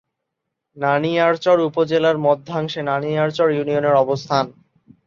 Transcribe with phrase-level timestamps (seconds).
[0.77, 4.45] নানিয়ারচর উপজেলার মধ্যাংশে নানিয়ারচর ইউনিয়নের অবস্থান।